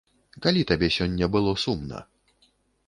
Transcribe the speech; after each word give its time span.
Калі 0.45 0.61
табе 0.71 0.87
сёння 0.97 1.25
было 1.37 1.51
сумна? 1.67 2.05